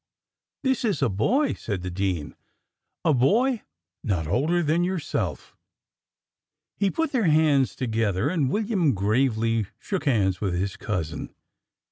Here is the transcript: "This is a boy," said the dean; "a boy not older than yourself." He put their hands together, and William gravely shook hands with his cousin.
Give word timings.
"This 0.63 0.83
is 0.83 1.03
a 1.03 1.09
boy," 1.09 1.53
said 1.53 1.83
the 1.83 1.91
dean; 1.91 2.35
"a 3.05 3.13
boy 3.13 3.61
not 4.03 4.25
older 4.25 4.63
than 4.63 4.83
yourself." 4.83 5.55
He 6.75 6.89
put 6.89 7.11
their 7.11 7.25
hands 7.27 7.75
together, 7.75 8.27
and 8.27 8.49
William 8.49 8.95
gravely 8.95 9.67
shook 9.77 10.05
hands 10.05 10.41
with 10.41 10.55
his 10.55 10.75
cousin. 10.75 11.35